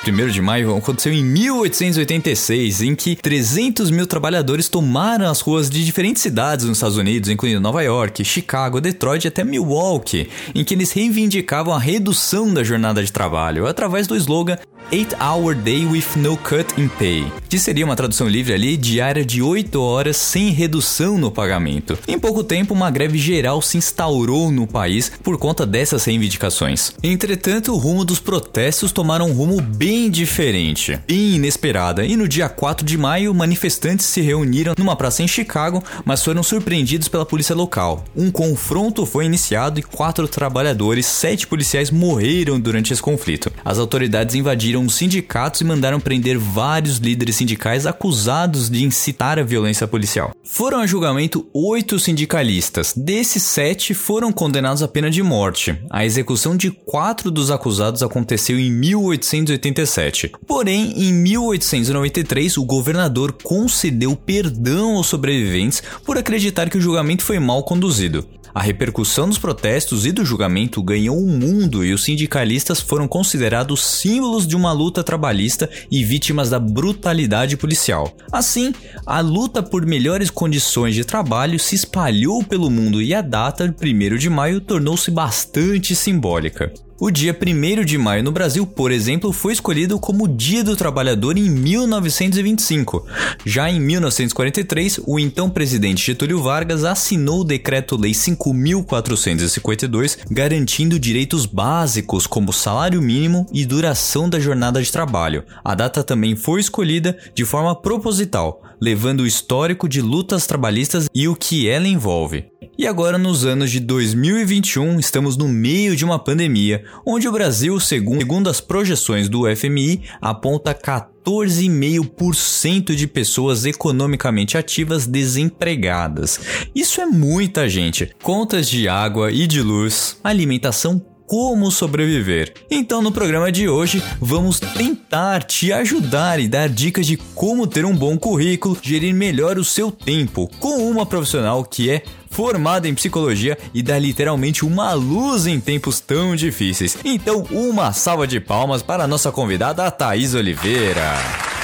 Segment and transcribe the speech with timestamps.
[0.03, 5.85] 1 de maio aconteceu em 1886, em que 300 mil trabalhadores tomaram as ruas de
[5.85, 10.73] diferentes cidades nos Estados Unidos, incluindo Nova York, Chicago, Detroit e até Milwaukee, em que
[10.73, 14.57] eles reivindicavam a redução da jornada de trabalho através do slogan
[14.93, 19.23] 8 Hour Day with No Cut in Pay, que seria uma tradução livre ali diária
[19.23, 21.97] de 8 horas sem redução no pagamento.
[22.05, 26.91] Em pouco tempo, uma greve geral se instaurou no país por conta dessas reivindicações.
[27.01, 32.49] Entretanto, o rumo dos protestos tomaram um rumo bem diferente, bem inesperada, e no dia
[32.49, 37.55] 4 de maio, manifestantes se reuniram numa praça em Chicago, mas foram surpreendidos pela polícia
[37.55, 38.03] local.
[38.13, 43.49] Um confronto foi iniciado e quatro trabalhadores, sete policiais morreram durante esse conflito.
[43.63, 49.43] As autoridades invadiram os sindicatos e mandaram prender vários líderes sindicais acusados de incitar a
[49.43, 50.31] violência policial.
[50.43, 52.93] Foram a julgamento oito sindicalistas.
[52.95, 55.77] Desses sete foram condenados à pena de morte.
[55.89, 60.31] A execução de quatro dos acusados aconteceu em 1887.
[60.45, 67.39] Porém, em 1893, o governador concedeu perdão aos sobreviventes por acreditar que o julgamento foi
[67.39, 68.25] mal conduzido.
[68.53, 73.83] A repercussão dos protestos e do julgamento ganhou o mundo e os sindicalistas foram considerados
[73.83, 78.15] símbolos de uma luta trabalhista e vítimas da brutalidade policial.
[78.31, 78.73] Assim,
[79.05, 84.17] a luta por melhores condições de trabalho se espalhou pelo mundo e a data, 1
[84.17, 86.73] de maio, tornou-se bastante simbólica.
[87.03, 91.35] O dia 1 de maio no Brasil, por exemplo, foi escolhido como Dia do Trabalhador
[91.35, 93.07] em 1925.
[93.43, 102.27] Já em 1943, o então presidente Getúlio Vargas assinou o Decreto-Lei 5452, garantindo direitos básicos
[102.27, 105.43] como salário mínimo e duração da jornada de trabalho.
[105.63, 111.27] A data também foi escolhida de forma proposital, levando o histórico de lutas trabalhistas e
[111.27, 112.50] o que ela envolve.
[112.77, 117.79] E agora, nos anos de 2021, estamos no meio de uma pandemia, onde o Brasil,
[117.79, 126.39] segundo as projeções do FMI, aponta 14,5% de pessoas economicamente ativas desempregadas.
[126.73, 128.15] Isso é muita gente.
[128.21, 132.53] Contas de água e de luz, alimentação como sobreviver.
[132.69, 137.85] Então, no programa de hoje, vamos tentar te ajudar e dar dicas de como ter
[137.85, 142.93] um bom currículo, gerir melhor o seu tempo com uma profissional que é formada em
[142.93, 146.97] psicologia e dá literalmente uma luz em tempos tão difíceis.
[147.05, 151.60] Então, uma salva de palmas para a nossa convidada, Thaís Oliveira.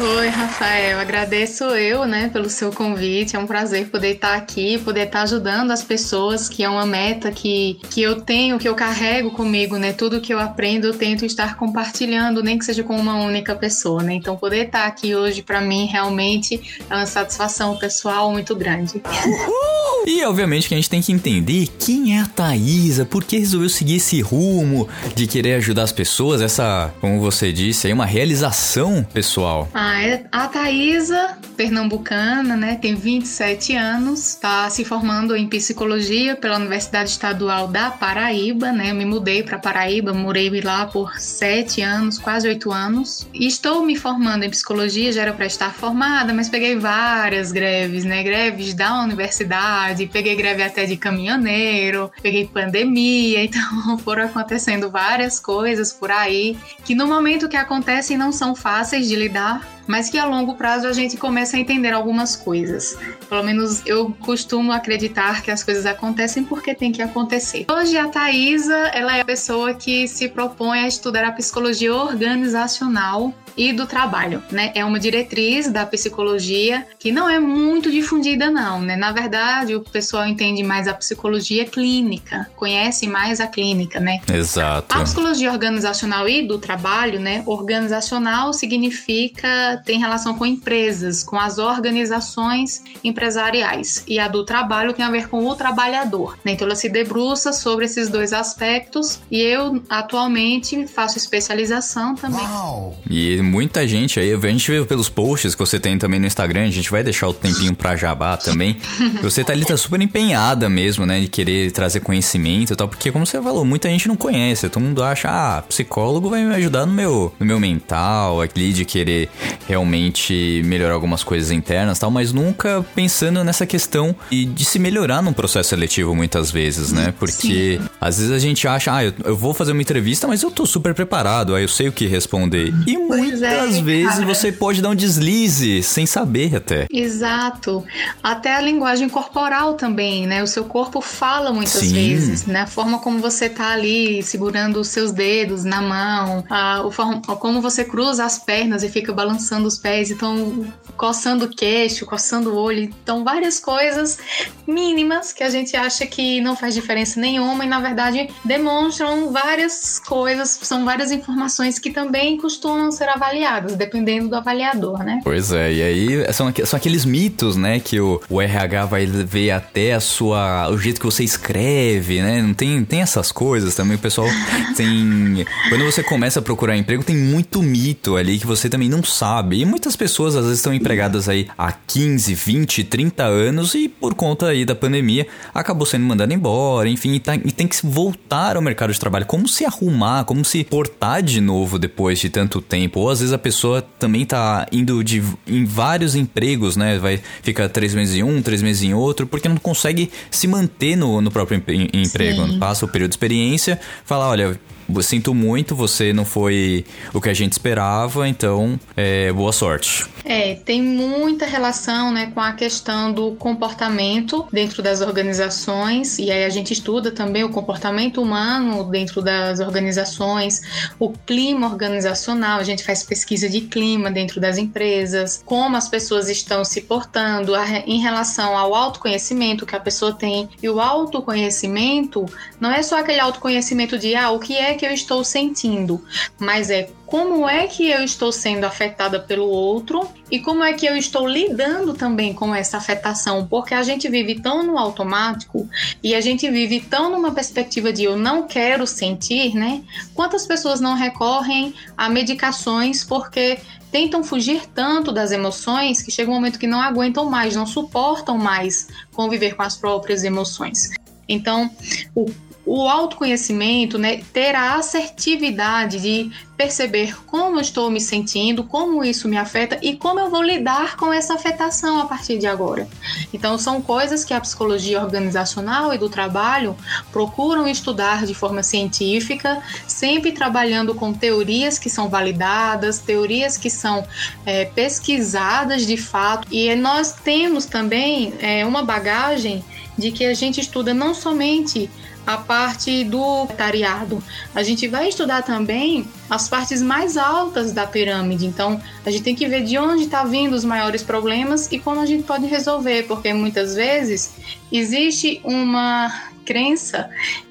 [0.00, 0.98] Oi, Rafael.
[0.98, 3.36] Agradeço eu, né, pelo seu convite.
[3.36, 7.30] É um prazer poder estar aqui, poder estar ajudando as pessoas, que é uma meta
[7.30, 9.92] que, que eu tenho, que eu carrego comigo, né?
[9.92, 14.02] Tudo que eu aprendo, eu tento estar compartilhando, nem que seja com uma única pessoa,
[14.02, 14.14] né?
[14.14, 16.60] Então, poder estar aqui hoje, para mim, realmente
[16.90, 19.00] é uma satisfação pessoal muito grande.
[19.04, 19.88] Uhul!
[20.06, 23.68] E, obviamente, que a gente tem que entender quem é a Thaisa, por que resolveu
[23.68, 29.06] seguir esse rumo de querer ajudar as pessoas, essa, como você disse, aí, uma realização
[29.12, 29.67] pessoal.
[29.74, 32.76] Ah, é a Thaisa, pernambucana, né?
[32.76, 38.90] Tem 27 anos, está se formando em psicologia pela Universidade Estadual da Paraíba, né?
[38.90, 43.28] Eu me mudei para Paraíba, morei lá por 7 anos, quase 8 anos.
[43.34, 48.04] E estou me formando em psicologia, já era para estar formada, mas peguei várias greves,
[48.04, 48.22] né?
[48.22, 55.92] Greves da universidade, peguei greve até de caminhoneiro, peguei pandemia, então foram acontecendo várias coisas
[55.92, 59.77] por aí que no momento que acontecem não são fáceis de lidar 감사합니다.
[59.88, 62.96] Mas que a longo prazo a gente começa a entender algumas coisas.
[63.28, 67.66] Pelo menos eu costumo acreditar que as coisas acontecem porque tem que acontecer.
[67.70, 73.34] Hoje a Thaisa, ela é a pessoa que se propõe a estudar a psicologia organizacional
[73.58, 74.70] e do trabalho, né?
[74.74, 78.94] É uma diretriz da psicologia que não é muito difundida não, né?
[78.94, 84.20] Na verdade, o pessoal entende mais a psicologia clínica, conhece mais a clínica, né?
[84.32, 84.96] Exato.
[84.96, 87.42] A psicologia organizacional e do trabalho, né?
[87.46, 95.04] Organizacional significa tem relação com empresas, com as organizações empresariais, e a do trabalho tem
[95.04, 96.52] a ver com o trabalhador, né?
[96.52, 102.40] Então ela se debruça sobre esses dois aspectos e eu atualmente faço especialização também.
[102.40, 102.96] Uau.
[103.08, 106.64] E muita gente aí, a gente vê pelos posts que você tem também no Instagram,
[106.64, 108.76] a gente vai deixar o tempinho pra jabá também.
[109.22, 113.10] você tá ali, tá super empenhada mesmo, né, de querer trazer conhecimento e tal, porque
[113.10, 116.86] como você falou, muita gente não conhece, todo mundo acha, ah, psicólogo vai me ajudar
[116.86, 119.28] no meu, no meu mental, aquele de querer
[119.68, 125.22] realmente melhorar algumas coisas internas tal, mas nunca pensando nessa questão de, de se melhorar
[125.22, 127.88] num processo seletivo muitas vezes, né, porque Sim.
[128.00, 130.64] às vezes a gente acha, ah, eu, eu, vou fazer uma entrevista, mas eu tô
[130.64, 132.72] super preparado, aí eu sei o que responder.
[132.86, 134.26] E muito muitas é, vezes cara.
[134.26, 136.86] você pode dar um deslize sem saber até.
[136.90, 137.84] Exato.
[138.22, 140.42] Até a linguagem corporal também, né?
[140.42, 141.92] O seu corpo fala muitas Sim.
[141.92, 142.62] vezes, né?
[142.62, 147.60] A forma como você tá ali segurando os seus dedos na mão, a, forma, como
[147.60, 150.66] você cruza as pernas e fica balançando os pés, então
[150.96, 154.18] coçando o queixo, coçando o olho, então várias coisas
[154.66, 159.98] mínimas que a gente acha que não faz diferença nenhuma e na verdade demonstram várias
[160.00, 165.20] coisas, são várias informações que também costumam ser avaliadas, dependendo do avaliador, né?
[165.22, 169.52] Pois é, e aí são, são aqueles mitos, né, que o, o RH vai ver
[169.52, 172.42] até a sua, o jeito que você escreve, né?
[172.42, 174.26] Não tem, tem essas coisas também, o pessoal
[174.76, 175.46] tem...
[175.68, 179.47] Quando você começa a procurar emprego, tem muito mito ali que você também não sabe.
[179.54, 184.14] E muitas pessoas às vezes estão empregadas aí há 15, 20, 30 anos e por
[184.14, 188.56] conta aí da pandemia acabou sendo mandado embora, enfim, e, tá, e tem que voltar
[188.56, 189.26] ao mercado de trabalho.
[189.26, 193.00] Como se arrumar, como se portar de novo depois de tanto tempo?
[193.00, 196.98] Ou às vezes a pessoa também tá indo de, em vários empregos, né?
[196.98, 200.96] Vai ficar três meses em um, três meses em outro, porque não consegue se manter
[200.96, 201.62] no, no próprio
[201.92, 202.46] emprego.
[202.46, 202.58] Sim.
[202.58, 204.58] Passa o período de experiência, fala, olha,
[205.02, 210.06] sinto muito, você não foi o que a gente esperava, então é, boa sorte.
[210.24, 216.44] É, tem muita relação né, com a questão do comportamento dentro das organizações, e aí
[216.44, 220.62] a gente estuda também o comportamento humano dentro das organizações,
[220.98, 226.28] o clima organizacional, a gente faz pesquisa de clima dentro das empresas, como as pessoas
[226.28, 227.52] estão se portando
[227.86, 230.48] em relação ao autoconhecimento que a pessoa tem.
[230.62, 232.26] E o autoconhecimento
[232.60, 236.02] não é só aquele autoconhecimento de ah, o que é que eu estou sentindo,
[236.38, 240.86] mas é como é que eu estou sendo afetada pelo outro e como é que
[240.86, 245.68] eu estou lidando também com essa afetação, porque a gente vive tão no automático
[246.02, 249.82] e a gente vive tão numa perspectiva de eu não quero sentir, né?
[250.14, 253.58] Quantas pessoas não recorrem a medicações porque
[253.90, 258.38] tentam fugir tanto das emoções que chega um momento que não aguentam mais, não suportam
[258.38, 260.90] mais conviver com as próprias emoções.
[261.28, 261.70] Então,
[262.14, 262.26] o
[262.68, 269.38] o autoconhecimento, né, ter a assertividade de perceber como estou me sentindo, como isso me
[269.38, 272.86] afeta e como eu vou lidar com essa afetação a partir de agora.
[273.32, 276.76] Então, são coisas que a psicologia organizacional e do trabalho
[277.10, 284.06] procuram estudar de forma científica, sempre trabalhando com teorias que são validadas, teorias que são
[284.44, 286.46] é, pesquisadas de fato.
[286.50, 289.64] E nós temos também é, uma bagagem
[289.96, 291.90] de que a gente estuda não somente
[292.28, 294.22] a parte do tariado.
[294.54, 298.44] A gente vai estudar também as partes mais altas da pirâmide.
[298.44, 302.00] Então, a gente tem que ver de onde está vindo os maiores problemas e como
[302.00, 304.34] a gente pode resolver, porque muitas vezes
[304.70, 306.12] existe uma
[306.44, 307.08] crença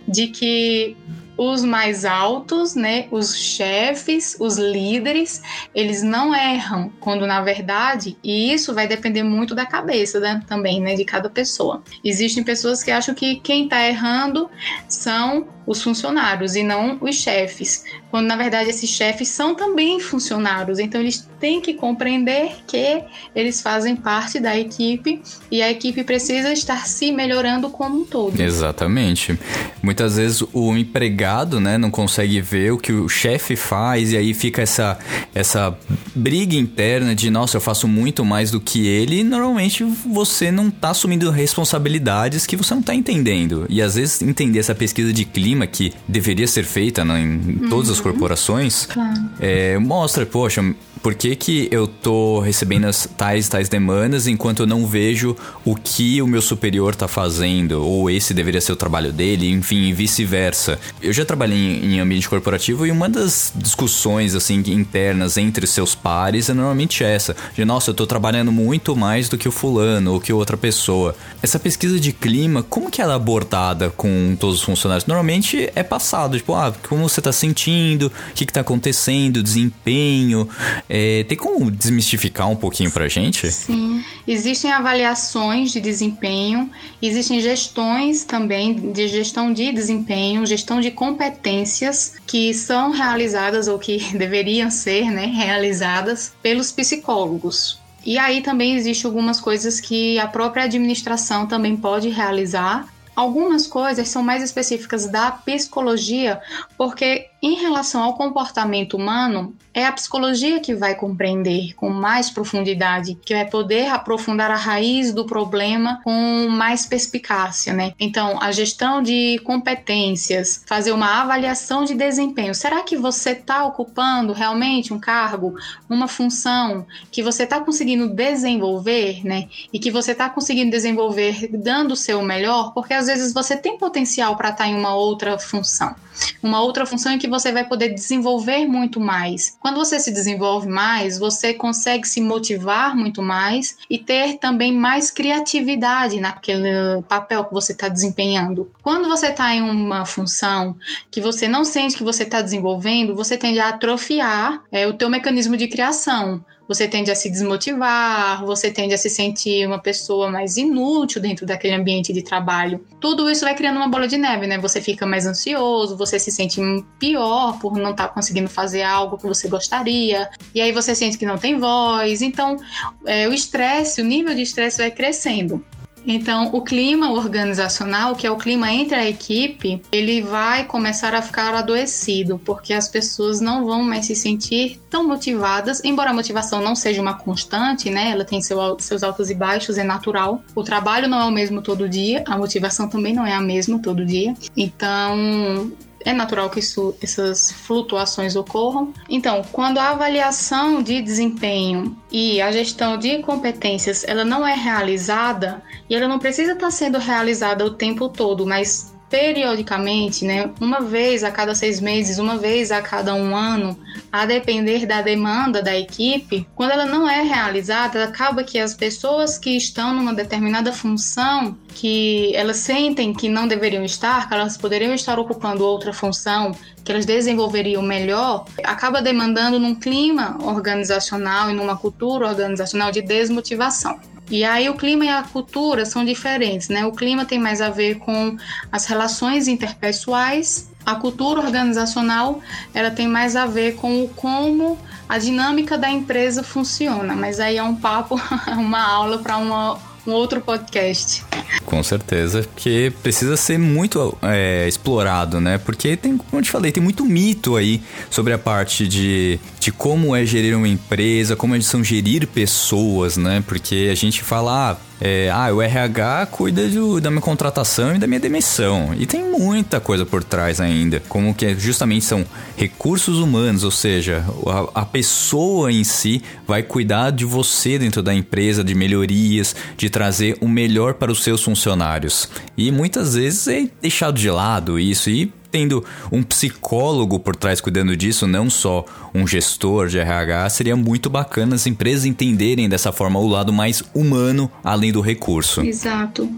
[0.07, 0.95] de que
[1.37, 5.41] os mais altos, né, os chefes, os líderes,
[5.73, 10.81] eles não erram, quando na verdade, e isso vai depender muito da cabeça né, também,
[10.81, 11.83] né, de cada pessoa.
[12.03, 14.49] Existem pessoas que acham que quem está errando
[14.87, 20.79] são os funcionários e não os chefes, quando na verdade esses chefes são também funcionários,
[20.79, 23.03] então eles têm que compreender que
[23.35, 25.21] eles fazem parte da equipe
[25.51, 28.39] e a equipe precisa estar se melhorando como um todo.
[28.39, 29.37] Exatamente.
[29.83, 34.33] Muitas vezes o empregado, né, não consegue ver o que o chefe faz e aí
[34.33, 34.97] fica essa
[35.35, 35.77] essa
[36.15, 40.69] briga interna de, nossa, eu faço muito mais do que ele, e normalmente você não
[40.69, 43.65] tá assumindo responsabilidades que você não tá entendendo.
[43.69, 47.69] E às vezes entender essa pesquisa de clima que deveria ser feita né, em uhum.
[47.69, 48.03] todas as uhum.
[48.03, 49.29] corporações, claro.
[49.39, 50.61] é, mostra, poxa,
[51.01, 55.75] por que, que eu tô recebendo as tais tais demandas enquanto eu não vejo o
[55.75, 60.79] que o meu superior tá fazendo ou esse deveria ser o trabalho dele, enfim, vice-versa.
[61.01, 65.95] Eu já trabalhei em, em, ambiente corporativo e uma das discussões assim internas entre seus
[65.95, 70.13] pares é normalmente essa, de nossa, eu tô trabalhando muito mais do que o fulano
[70.13, 71.15] ou que outra pessoa.
[71.41, 75.05] Essa pesquisa de clima, como que ela é abordada com todos os funcionários?
[75.05, 80.47] Normalmente é passado, tipo, ah, como você tá sentindo, o que que tá acontecendo, desempenho,
[80.89, 83.51] é, tem como desmistificar um pouquinho pra gente?
[83.51, 84.03] Sim.
[84.27, 86.69] Existem avaliações de desempenho,
[87.01, 93.97] existem gestões também de gestão de desempenho, gestão de competências que são realizadas ou que
[94.17, 97.79] deveriam ser né, realizadas pelos psicólogos.
[98.05, 102.87] E aí também existe algumas coisas que a própria administração também pode realizar.
[103.13, 106.39] Algumas coisas são mais específicas da psicologia,
[106.77, 113.15] porque em relação ao comportamento humano, é a psicologia que vai compreender com mais profundidade,
[113.23, 117.93] que vai poder aprofundar a raiz do problema com mais perspicácia, né?
[117.99, 122.55] Então, a gestão de competências, fazer uma avaliação de desempenho.
[122.55, 125.55] Será que você está ocupando realmente um cargo,
[125.87, 129.47] uma função que você está conseguindo desenvolver, né?
[129.71, 133.77] E que você está conseguindo desenvolver dando o seu melhor, porque às vezes você tem
[133.77, 135.93] potencial para estar tá em uma outra função.
[136.41, 139.57] Uma outra função em que você vai poder desenvolver muito mais.
[139.59, 145.11] Quando você se desenvolve mais, você consegue se motivar muito mais e ter também mais
[145.11, 148.71] criatividade naquele papel que você está desempenhando.
[148.81, 150.75] Quando você está em uma função
[151.11, 155.09] que você não sente que você está desenvolvendo, você tende a atrofiar é, o teu
[155.09, 160.29] mecanismo de criação você tende a se desmotivar, você tende a se sentir uma pessoa
[160.29, 162.85] mais inútil dentro daquele ambiente de trabalho.
[162.99, 164.57] Tudo isso vai criando uma bola de neve, né?
[164.57, 166.59] Você fica mais ansioso, você se sente
[166.99, 171.17] pior por não estar tá conseguindo fazer algo que você gostaria, e aí você sente
[171.17, 172.21] que não tem voz.
[172.21, 172.57] Então,
[173.05, 175.63] é, o estresse, o nível de estresse vai crescendo.
[176.07, 181.21] Então, o clima organizacional, que é o clima entre a equipe, ele vai começar a
[181.21, 186.61] ficar adoecido, porque as pessoas não vão mais se sentir tão motivadas, embora a motivação
[186.61, 188.11] não seja uma constante, né?
[188.11, 190.41] Ela tem seu, seus altos e baixos, é natural.
[190.55, 193.77] O trabalho não é o mesmo todo dia, a motivação também não é a mesma
[193.79, 194.33] todo dia.
[194.55, 195.71] Então,
[196.07, 198.93] é natural que isso, essas flutuações ocorram.
[199.09, 205.61] Então, quando a avaliação de desempenho e a gestão de competências ela não é realizada
[205.89, 211.23] e ela não precisa estar sendo realizada o tempo todo, mas periodicamente, né, uma vez
[211.23, 213.77] a cada seis meses, uma vez a cada um ano,
[214.11, 219.37] a depender da demanda da equipe, quando ela não é realizada, acaba que as pessoas
[219.37, 224.93] que estão numa determinada função, que elas sentem que não deveriam estar, que elas poderiam
[224.93, 226.51] estar ocupando outra função,
[226.83, 233.99] que elas desenvolveriam melhor, acaba demandando num clima organizacional e numa cultura organizacional de desmotivação.
[234.29, 236.85] E aí o clima e a cultura são diferentes, né?
[236.85, 238.37] O clima tem mais a ver com
[238.71, 242.41] as relações interpessoais, a cultura organizacional
[242.73, 247.57] ela tem mais a ver com o como a dinâmica da empresa funciona, mas aí
[247.57, 248.19] é um papo,
[248.57, 249.77] uma aula para uma
[250.07, 251.23] um outro podcast.
[251.65, 255.57] Com certeza, porque precisa ser muito é, explorado, né?
[255.57, 259.71] Porque tem, como eu te falei, tem muito mito aí sobre a parte de, de
[259.71, 263.43] como é gerir uma empresa, como são gerir pessoas, né?
[263.45, 267.99] Porque a gente fala, ah, é, ah, o RH cuida do, da minha contratação e
[267.99, 268.93] da minha demissão.
[268.97, 271.01] E tem muita coisa por trás ainda.
[271.07, 272.25] Como que justamente são
[272.55, 274.25] recursos humanos, ou seja,
[274.73, 279.89] a, a pessoa em si vai cuidar de você dentro da empresa, de melhorias, de
[279.89, 282.29] trazer o melhor para os seus funcionários.
[282.57, 287.95] E muitas vezes é deixado de lado isso e tendo um psicólogo por trás cuidando
[287.95, 293.19] disso, não só um gestor de RH, seria muito bacana as empresas entenderem dessa forma
[293.19, 295.61] o lado mais humano além do recurso.
[295.61, 296.29] Exato.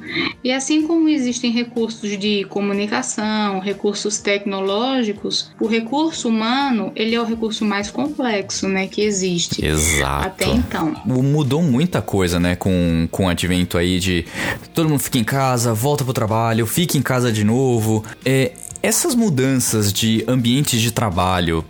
[0.44, 7.26] E assim como existem recursos de comunicação, recursos tecnológicos, o recurso humano, ele é o
[7.26, 9.66] recurso mais complexo, né, que existe.
[9.66, 10.28] Exato.
[10.28, 10.96] Até então.
[11.06, 14.26] Mudou muita coisa, né, com, com o advento aí de
[14.74, 18.04] todo mundo fica em casa, volta pro trabalho, fica em casa de novo.
[18.26, 18.52] É,
[18.82, 21.66] essas mudanças de ambientes de trabalho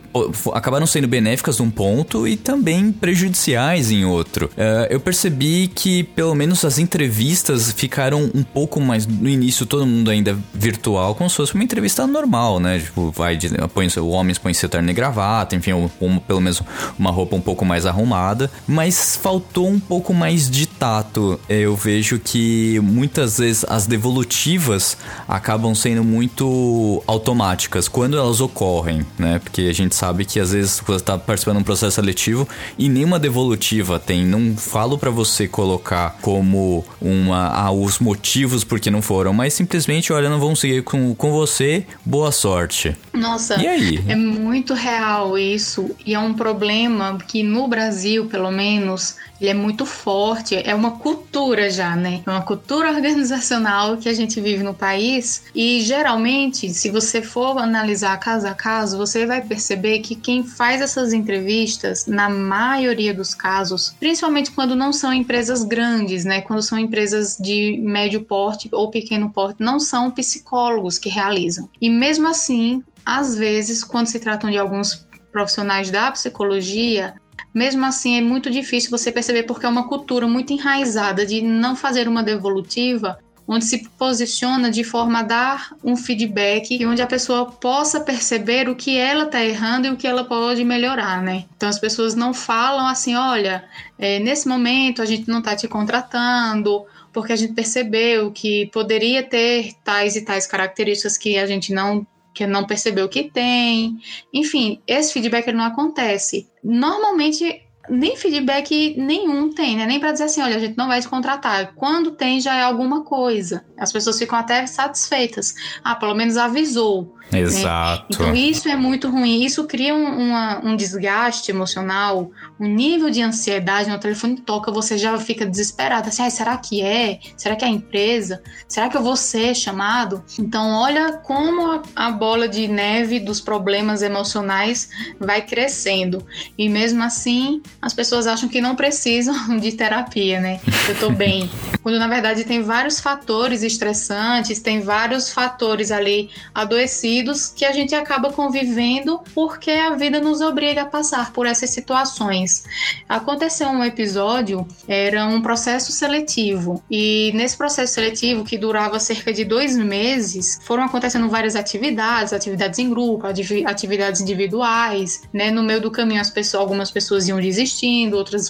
[0.54, 4.48] acabaram sendo benéficas num ponto e também prejudiciais em outro.
[4.48, 9.86] Uh, eu percebi que pelo menos as entrevistas ficaram um pouco mais no início todo
[9.86, 12.80] mundo ainda virtual, como se fosse uma entrevista normal, né?
[12.80, 16.62] Tipo, vai de, põe, o homem põe seu terno e gravata, enfim, um, pelo menos
[16.98, 21.40] uma roupa um pouco mais arrumada, mas faltou um pouco mais de tato.
[21.48, 24.98] Eu vejo que muitas vezes as devolutivas
[25.28, 29.40] acabam sendo muito automáticas quando elas ocorrem, né?
[29.40, 32.88] Porque a gente sabe que às vezes você está participando de um processo seletivo e
[32.88, 34.26] nenhuma devolutiva tem.
[34.26, 40.14] Não falo para você colocar como uma ah, os motivos porque não foram, mas simplesmente,
[40.14, 42.96] olha, não vão seguir com, com você, boa sorte.
[43.14, 44.04] Nossa, e aí?
[44.08, 49.54] é muito real isso e é um problema que no Brasil, pelo menos, ele é
[49.54, 52.22] muito forte, é uma cultura já, né?
[52.26, 57.58] É uma cultura organizacional que a gente vive no país e geralmente, se você for
[57.58, 63.34] analisar caso a caso, você vai perceber que quem faz essas entrevistas, na maioria dos
[63.34, 66.42] casos, principalmente quando não são empresas grandes, né?
[66.42, 71.68] Quando são empresas de médio porte ou pequeno porte, não são psicólogos que realizam.
[71.82, 77.16] E mesmo assim, às vezes, quando se tratam de alguns profissionais da psicologia,
[77.54, 81.76] mesmo assim, é muito difícil você perceber porque é uma cultura muito enraizada de não
[81.76, 83.18] fazer uma devolutiva
[83.52, 88.70] onde se posiciona de forma a dar um feedback e onde a pessoa possa perceber
[88.70, 91.46] o que ela está errando e o que ela pode melhorar, né?
[91.58, 95.68] Então as pessoas não falam assim, olha, é, nesse momento a gente não está te
[95.68, 101.74] contratando porque a gente percebeu que poderia ter tais e tais características que a gente
[101.74, 104.00] não que não percebeu que tem.
[104.32, 106.48] Enfim, esse feedback não acontece.
[106.64, 109.86] Normalmente nem feedback nenhum tem, né?
[109.86, 111.74] Nem para dizer assim, olha, a gente não vai te contratar.
[111.76, 113.66] Quando tem, já é alguma coisa.
[113.78, 115.56] As pessoas ficam até satisfeitas.
[115.84, 117.16] Ah, pelo menos avisou.
[117.32, 117.42] Né?
[117.42, 118.24] Exato.
[118.24, 118.30] Né?
[118.30, 119.44] Então isso é muito ruim.
[119.44, 124.98] Isso cria um, uma, um desgaste emocional, um nível de ansiedade no telefone toca, você
[124.98, 126.10] já fica desesperado.
[126.10, 127.20] Assim, ah, será que é?
[127.38, 128.42] Será que é a empresa?
[128.68, 130.24] Será que eu vou ser chamado?
[130.40, 136.26] Então olha como a, a bola de neve dos problemas emocionais vai crescendo.
[136.58, 140.60] E mesmo assim, as pessoas acham que não precisam de terapia, né?
[140.88, 141.50] Eu tô bem.
[141.84, 147.19] Quando na verdade tem vários fatores estressantes, tem vários fatores ali adoecidos
[147.56, 152.64] que a gente acaba convivendo porque a vida nos obriga a passar por essas situações.
[153.08, 159.44] Aconteceu um episódio, era um processo seletivo, e nesse processo seletivo, que durava cerca de
[159.44, 163.26] dois meses, foram acontecendo várias atividades, atividades em grupo,
[163.66, 165.52] atividades individuais, né?
[165.52, 168.50] No meio do caminho, as pessoas, algumas pessoas iam desistindo, outras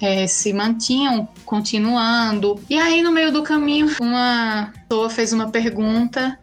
[0.00, 2.60] é, se mantinham continuando.
[2.68, 6.36] E aí, no meio do caminho, uma pessoa fez uma pergunta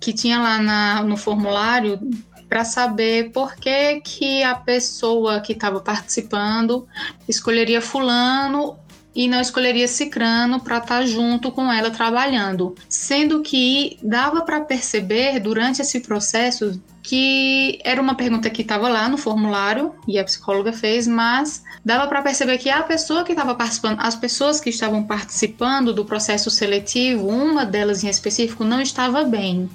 [0.00, 2.00] que tinha lá na, no formulário
[2.48, 6.88] para saber por que, que a pessoa que estava participando
[7.28, 8.78] escolheria fulano
[9.14, 14.62] e não escolheria Cicrano para estar tá junto com ela trabalhando, sendo que dava para
[14.62, 20.24] perceber durante esse processo que era uma pergunta que estava lá no formulário e a
[20.24, 24.70] psicóloga fez, mas dava para perceber que a pessoa que estava participando, as pessoas que
[24.70, 29.68] estavam participando do processo seletivo, uma delas em específico não estava bem.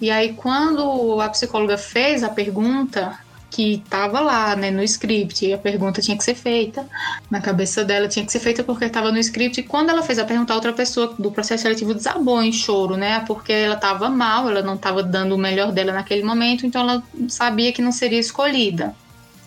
[0.00, 3.16] E aí, quando a psicóloga fez a pergunta,
[3.52, 6.88] que estava lá, né, no script, e a pergunta tinha que ser feita,
[7.30, 10.18] na cabeça dela tinha que ser feita porque estava no script, e quando ela fez
[10.18, 14.08] a pergunta, a outra pessoa do processo seletivo desabou em choro, né, porque ela estava
[14.08, 17.92] mal, ela não estava dando o melhor dela naquele momento, então ela sabia que não
[17.92, 18.96] seria escolhida.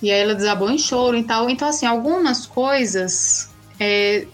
[0.04, 1.50] E aí ela desabou em choro e tal.
[1.50, 4.28] Então, assim, algumas coisas é,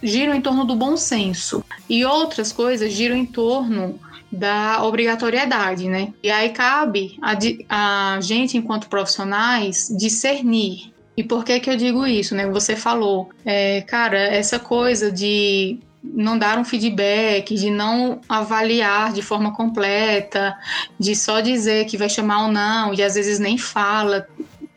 [0.00, 3.98] giram em torno do bom senso, e outras coisas giram em torno
[4.30, 6.12] da obrigatoriedade, né?
[6.22, 10.92] E aí cabe a, a gente, enquanto profissionais, discernir.
[11.16, 12.46] E por que que eu digo isso, né?
[12.46, 19.22] Você falou, é, cara, essa coisa de não dar um feedback, de não avaliar de
[19.22, 20.56] forma completa,
[20.98, 24.26] de só dizer que vai chamar ou não, e às vezes nem fala.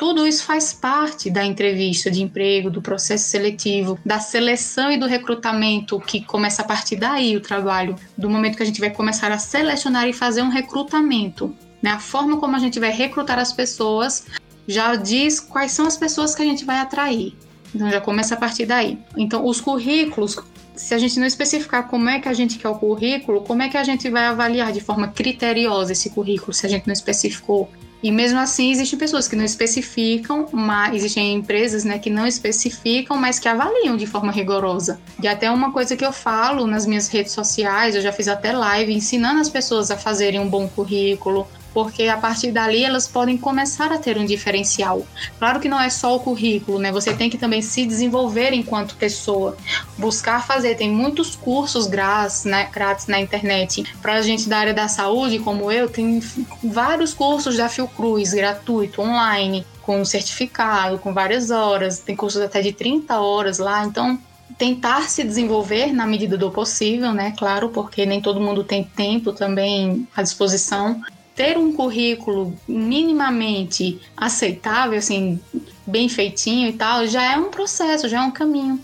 [0.01, 5.05] Tudo isso faz parte da entrevista de emprego, do processo seletivo, da seleção e do
[5.05, 9.31] recrutamento, que começa a partir daí o trabalho, do momento que a gente vai começar
[9.31, 11.55] a selecionar e fazer um recrutamento.
[11.83, 11.91] Né?
[11.91, 14.25] A forma como a gente vai recrutar as pessoas
[14.67, 17.35] já diz quais são as pessoas que a gente vai atrair.
[17.73, 18.97] Então já começa a partir daí.
[19.15, 20.35] Então os currículos,
[20.75, 23.69] se a gente não especificar como é que a gente quer o currículo, como é
[23.69, 27.69] que a gente vai avaliar de forma criteriosa esse currículo, se a gente não especificou?
[28.03, 33.15] E mesmo assim, existem pessoas que não especificam, mas existem empresas né, que não especificam,
[33.15, 34.99] mas que avaliam de forma rigorosa.
[35.21, 38.51] E até uma coisa que eu falo nas minhas redes sociais, eu já fiz até
[38.51, 43.37] live ensinando as pessoas a fazerem um bom currículo, porque a partir dali elas podem
[43.37, 45.05] começar a ter um diferencial.
[45.39, 46.91] Claro que não é só o currículo, né?
[46.91, 49.57] Você tem que também se desenvolver enquanto pessoa,
[49.97, 50.75] buscar fazer.
[50.75, 53.83] Tem muitos cursos grátis, né, grátis na internet.
[54.01, 56.21] Para gente da área da saúde, como eu, tem
[56.63, 61.99] vários cursos da Fiocruz, gratuito, online, com certificado, com várias horas.
[61.99, 63.85] Tem cursos até de 30 horas lá.
[63.85, 64.19] Então,
[64.57, 67.33] tentar se desenvolver na medida do possível, né?
[67.37, 71.01] Claro, porque nem todo mundo tem tempo também à disposição.
[71.35, 75.39] Ter um currículo minimamente aceitável, assim,
[75.87, 78.79] bem feitinho e tal, já é um processo, já é um caminho.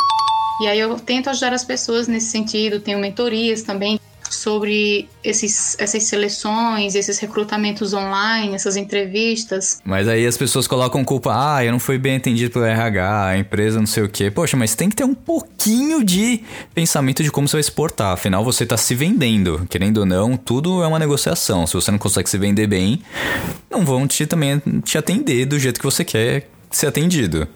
[0.62, 6.04] E aí eu tento ajudar as pessoas nesse sentido, tenho mentorias também sobre esses, essas
[6.04, 9.80] seleções, esses recrutamentos online, essas entrevistas.
[9.84, 13.38] Mas aí as pessoas colocam culpa, ah, eu não fui bem atendido pelo RH, a
[13.38, 14.30] empresa não sei o quê.
[14.32, 16.42] Poxa, mas tem que ter um pouquinho de
[16.74, 18.13] pensamento de como você vai exportar.
[18.13, 19.66] Afinal, você está se vendendo.
[19.70, 21.68] Querendo ou não, tudo é uma negociação.
[21.68, 23.02] Se você não consegue se vender bem,
[23.70, 27.48] não vão te também te atender do jeito que você quer ser atendido.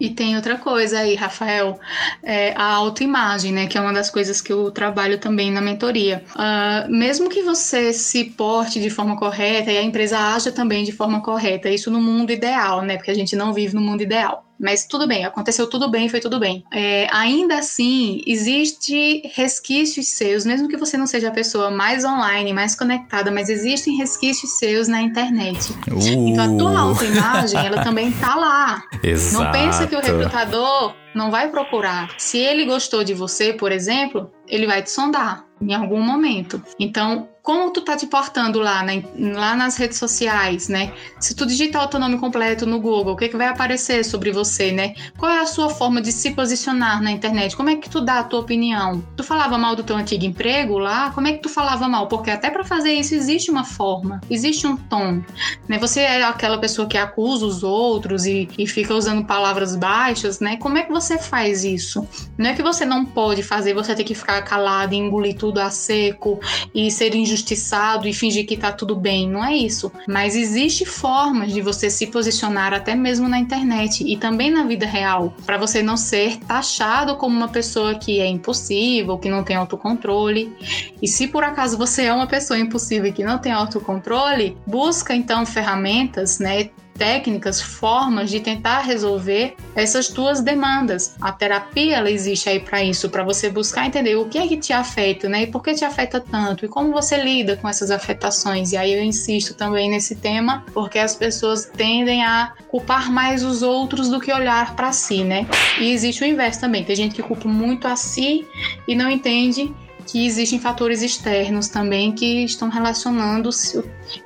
[0.00, 1.78] E tem outra coisa aí, Rafael,
[2.22, 3.66] é a autoimagem, né?
[3.66, 6.24] Que é uma das coisas que eu trabalho também na mentoria.
[6.34, 10.92] Uh, mesmo que você se porte de forma correta e a empresa haja também de
[10.92, 12.96] forma correta, isso no mundo ideal, né?
[12.96, 14.49] Porque a gente não vive no mundo ideal.
[14.60, 16.62] Mas tudo bem, aconteceu tudo bem, foi tudo bem.
[16.70, 22.52] É, ainda assim, existe resquícios seus, mesmo que você não seja a pessoa mais online,
[22.52, 25.72] mais conectada, mas existem resquícios seus na internet.
[25.90, 26.28] Uh.
[26.28, 28.82] Então a tua autoimagem, ela também tá lá.
[29.02, 29.30] Exato.
[29.40, 32.10] Não pensa que o recrutador não vai procurar.
[32.18, 36.62] Se ele gostou de você, por exemplo, ele vai te sondar em algum momento.
[36.78, 40.92] Então, como tu tá te portando lá, né, lá nas redes sociais, né?
[41.18, 44.30] Se tu digitar o teu nome completo no Google, o que, que vai aparecer sobre
[44.30, 44.94] você, né?
[45.18, 47.56] Qual é a sua forma de se posicionar na internet?
[47.56, 49.04] Como é que tu dá a tua opinião?
[49.16, 51.10] Tu falava mal do teu antigo emprego lá?
[51.10, 52.06] Como é que tu falava mal?
[52.06, 55.20] Porque até para fazer isso existe uma forma, existe um tom,
[55.68, 55.76] né?
[55.78, 60.56] Você é aquela pessoa que acusa os outros e, e fica usando palavras baixas, né?
[60.58, 62.06] Como é que você faz isso?
[62.38, 65.68] Não é que você não pode fazer, você tem que ficar calado engolir tudo a
[65.68, 66.38] seco
[66.72, 69.28] e ser injusto injustiçado e fingir que tá tudo bem.
[69.28, 69.90] Não é isso.
[70.06, 74.86] Mas existe formas de você se posicionar até mesmo na internet e também na vida
[74.86, 79.56] real, para você não ser taxado como uma pessoa que é impossível, que não tem
[79.56, 80.54] autocontrole.
[81.00, 85.14] E se por acaso você é uma pessoa impossível e que não tem autocontrole, busca
[85.14, 86.70] então ferramentas, né,
[87.00, 91.16] técnicas, formas de tentar resolver essas tuas demandas.
[91.18, 94.58] A terapia ela existe aí para isso, para você buscar entender o que é que
[94.58, 95.44] te afeta, né?
[95.44, 98.72] E por que te afeta tanto e como você lida com essas afetações.
[98.72, 103.62] E aí eu insisto também nesse tema, porque as pessoas tendem a culpar mais os
[103.62, 105.46] outros do que olhar para si, né?
[105.80, 106.84] E existe o inverso também.
[106.84, 108.46] Tem gente que culpa muito a si
[108.86, 109.74] e não entende
[110.06, 113.50] que existem fatores externos também que estão relacionando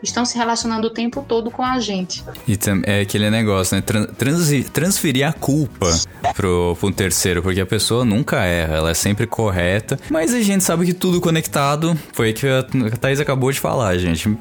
[0.02, 2.24] estão se relacionando o tempo todo com a gente.
[2.46, 3.82] E é aquele negócio, né?
[3.82, 5.90] Trans, transferir a culpa
[6.34, 9.98] pro, pro terceiro, porque a pessoa nunca erra, ela é sempre correta.
[10.10, 12.62] Mas a gente sabe que tudo conectado, foi o que a
[12.96, 14.36] Thaís acabou de falar, gente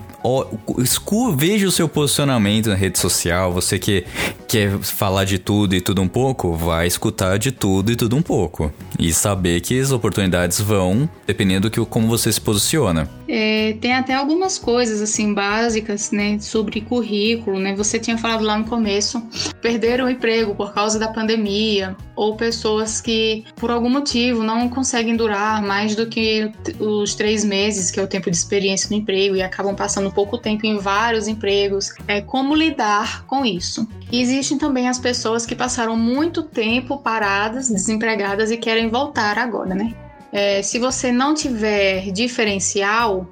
[1.35, 3.51] veja o seu posicionamento na rede social.
[3.51, 4.05] Você que
[4.47, 8.21] quer falar de tudo e tudo um pouco, vai escutar de tudo e tudo um
[8.21, 8.71] pouco.
[8.97, 13.09] E saber que as oportunidades vão dependendo do que como você se posiciona.
[13.27, 17.75] É, tem até algumas coisas assim básicas, né, sobre currículo, né?
[17.75, 19.21] Você tinha falado lá no começo,
[19.61, 25.15] perderam o emprego por causa da pandemia, ou pessoas que por algum motivo não conseguem
[25.15, 29.35] durar mais do que os três meses, que é o tempo de experiência no emprego,
[29.35, 31.93] e acabam passando pouco tempo em vários empregos.
[32.07, 33.87] É como lidar com isso.
[34.11, 39.73] E existem também as pessoas que passaram muito tempo paradas, desempregadas e querem voltar agora,
[39.73, 39.93] né?
[40.31, 43.29] É, se você não tiver diferencial,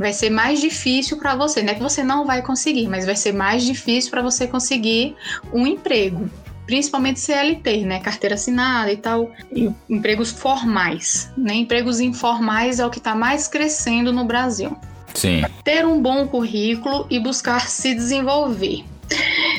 [0.00, 1.62] vai ser mais difícil para você.
[1.62, 5.14] Não é que você não vai conseguir, mas vai ser mais difícil para você conseguir
[5.52, 6.28] um emprego.
[6.64, 8.00] Principalmente CLT, né?
[8.00, 9.30] Carteira assinada e tal.
[9.52, 11.30] E empregos formais.
[11.36, 11.54] Né?
[11.54, 14.74] Empregos informais é o que está mais crescendo no Brasil.
[15.14, 15.42] Sim.
[15.62, 18.84] Ter um bom currículo e buscar se desenvolver.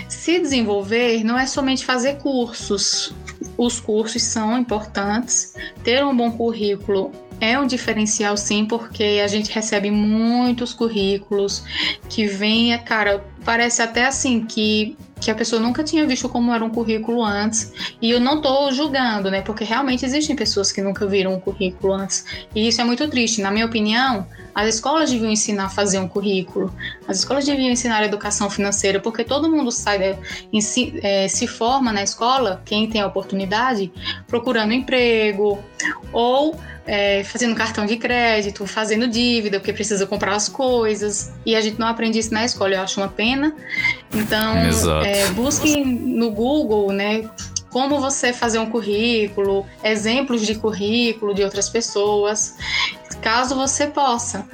[0.07, 3.13] Se desenvolver não é somente fazer cursos.
[3.57, 5.53] Os cursos são importantes.
[5.83, 11.63] Ter um bom currículo é um diferencial sim, porque a gente recebe muitos currículos
[12.07, 16.65] que vem, cara, parece até assim que que a pessoa nunca tinha visto como era
[16.65, 17.71] um currículo antes.
[18.01, 19.41] E eu não estou julgando, né?
[19.41, 22.25] Porque realmente existem pessoas que nunca viram um currículo antes.
[22.55, 23.39] E isso é muito triste.
[23.39, 24.25] Na minha opinião,
[24.55, 26.73] as escolas deviam ensinar a fazer um currículo.
[27.07, 30.17] As escolas deviam ensinar educação financeira, porque todo mundo sai,
[31.03, 33.91] é, se forma na escola, quem tem a oportunidade,
[34.27, 35.59] procurando emprego,
[36.11, 41.31] ou é, fazendo cartão de crédito, fazendo dívida, porque precisa comprar as coisas.
[41.45, 43.30] E a gente não aprende isso na escola, eu acho uma pena.
[44.13, 44.55] Então,
[45.03, 47.29] é, busque no Google, né?
[47.69, 52.57] Como você fazer um currículo, exemplos de currículo de outras pessoas,
[53.21, 54.45] caso você possa.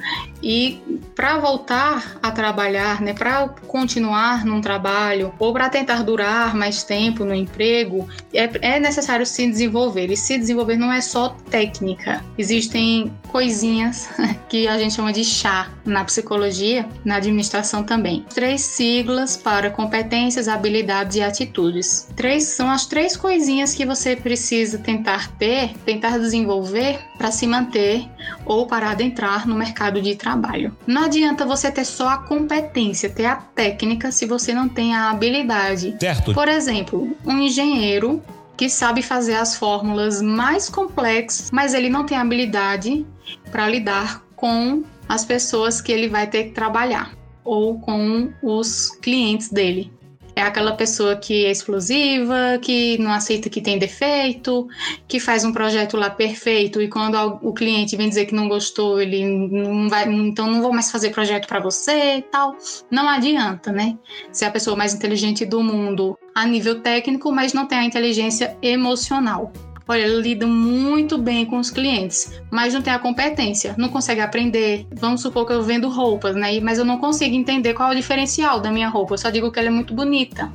[0.42, 0.80] E
[1.16, 7.24] para voltar a trabalhar, né, para continuar num trabalho ou para tentar durar mais tempo
[7.24, 10.10] no emprego, é, é necessário se desenvolver.
[10.12, 12.24] E se desenvolver não é só técnica.
[12.38, 14.08] Existem coisinhas
[14.48, 18.24] que a gente chama de chá na psicologia, na administração também.
[18.32, 22.08] Três siglas para competências, habilidades e atitudes.
[22.14, 28.08] Três são as três coisinhas que você precisa tentar ter, tentar desenvolver para se manter
[28.46, 30.74] ou para adentrar no mercado de trabalho.
[30.86, 35.10] Não adianta você ter só a competência, ter a técnica, se você não tem a
[35.10, 35.96] habilidade.
[36.00, 36.32] Certo.
[36.32, 38.22] Por exemplo, um engenheiro
[38.56, 43.04] que sabe fazer as fórmulas mais complexas, mas ele não tem habilidade
[43.50, 47.12] para lidar com as pessoas que ele vai ter que trabalhar
[47.44, 49.92] ou com os clientes dele
[50.38, 54.68] é aquela pessoa que é explosiva, que não aceita que tem defeito,
[55.08, 59.00] que faz um projeto lá perfeito e quando o cliente vem dizer que não gostou,
[59.00, 62.56] ele não vai, então não vou mais fazer projeto para você e tal.
[62.88, 63.98] Não adianta, né?
[64.30, 68.56] Ser a pessoa mais inteligente do mundo a nível técnico, mas não tem a inteligência
[68.62, 69.52] emocional.
[69.88, 74.20] Olha, ele lida muito bem com os clientes, mas não tem a competência, não consegue
[74.20, 74.86] aprender.
[74.92, 76.60] Vamos supor que eu vendo roupas, né?
[76.60, 79.14] Mas eu não consigo entender qual é o diferencial da minha roupa.
[79.14, 80.52] Eu só digo que ela é muito bonita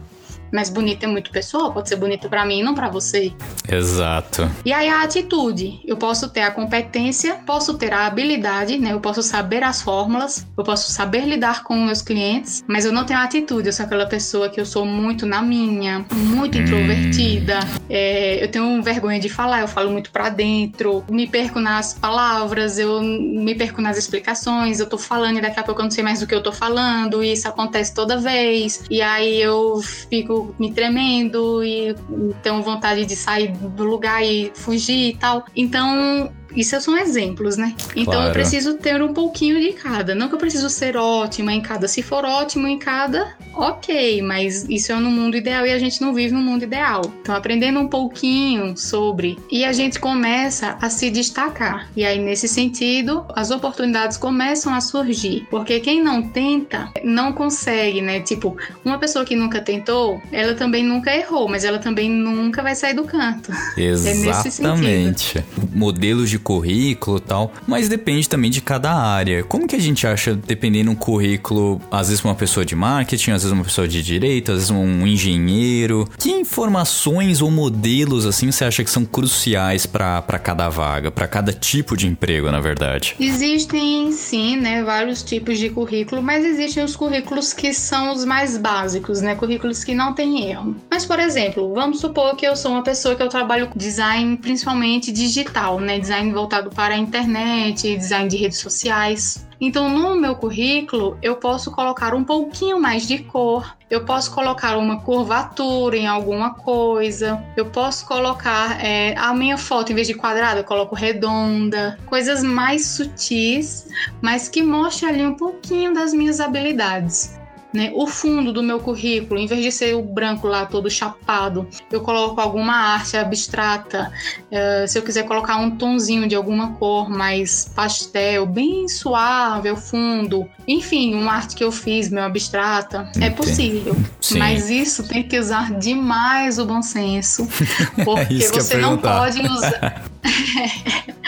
[0.54, 3.34] mas bonita é muito pessoal, pode ser bonita para mim não para você.
[3.68, 4.50] Exato.
[4.64, 8.94] E aí a atitude, eu posso ter a competência, posso ter a habilidade, né?
[8.94, 13.04] Eu posso saber as fórmulas, eu posso saber lidar com meus clientes, mas eu não
[13.06, 16.62] tenho a atitude, eu sou aquela pessoa que eu sou muito na minha, muito hum.
[16.62, 21.94] introvertida, é, eu tenho vergonha de falar, eu falo muito para dentro, me perco nas
[21.94, 25.92] palavras, eu me perco nas explicações, eu tô falando e daqui a pouco eu não
[25.92, 29.82] sei mais do que eu tô falando, e isso acontece toda vez, e aí eu
[29.82, 31.96] fico me tremendo e
[32.42, 35.46] tenho vontade de sair do lugar e fugir e tal.
[35.56, 37.76] Então, isso são exemplos, né?
[37.96, 38.30] Então claro.
[38.30, 40.16] eu preciso ter um pouquinho de cada.
[40.16, 41.88] Não que eu preciso ser ótima em cada.
[41.88, 46.02] Se for ótimo em cada, ok, mas isso é no mundo ideal e a gente
[46.02, 47.02] não vive no mundo ideal.
[47.22, 51.90] Então, aprendendo um pouquinho sobre e a gente começa a se destacar.
[51.96, 55.48] E aí, nesse sentido, as oportunidades começam a surgir.
[55.50, 58.20] Porque quem não tenta, não consegue, né?
[58.20, 62.76] Tipo, uma pessoa que nunca tentou, ela também nunca errou, mas ela também nunca vai
[62.76, 63.52] sair do canto.
[63.78, 65.40] Exatamente.
[65.40, 69.44] É Modelos de currículo tal, mas depende também de cada área.
[69.44, 73.44] Como que a gente acha, dependendo do currículo, às vezes uma pessoa de marketing, às
[73.44, 78.66] vezes uma pessoa de direito, às vezes um engenheiro, que informações ou modelos assim você
[78.66, 83.16] acha que são cruciais para cada vaga, para cada tipo de emprego, na verdade?
[83.20, 88.58] Existem sim, né, vários tipos de currículo, mas existem os currículos que são os mais
[88.58, 90.76] básicos, né, currículos que não têm erro.
[90.90, 95.12] Mas por exemplo, vamos supor que eu sou uma pessoa que eu trabalho design principalmente
[95.12, 99.48] digital, né, design voltado para a internet, design de redes sociais.
[99.62, 104.78] Então, no meu currículo, eu posso colocar um pouquinho mais de cor, eu posso colocar
[104.78, 110.16] uma curvatura em alguma coisa, eu posso colocar é, a minha foto, em vez de
[110.16, 113.88] quadrada, eu coloco redonda, coisas mais sutis,
[114.22, 117.40] mas que mostrem ali um pouquinho das minhas habilidades.
[117.74, 117.92] Né?
[117.96, 122.02] O fundo do meu currículo, em vez de ser o branco lá todo chapado, eu
[122.02, 124.12] coloco alguma arte abstrata.
[124.52, 129.76] Uh, se eu quiser colocar um tonzinho de alguma cor mais pastel, bem suave ao
[129.76, 130.48] fundo.
[130.68, 133.96] Enfim, uma arte que eu fiz, meu abstrata, é possível.
[134.22, 134.38] Sim.
[134.38, 137.48] Mas isso tem que usar demais o bom senso.
[138.06, 140.04] Porque é você não pode usar.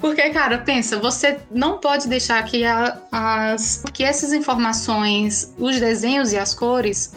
[0.00, 6.32] Porque, cara, pensa, você não pode deixar que, a, as, que essas informações, os desenhos
[6.32, 7.12] e as cores,